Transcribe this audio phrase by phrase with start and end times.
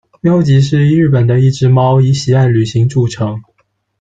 [0.19, 3.39] 喵吉是日本的一只猫，以喜爱旅行着称。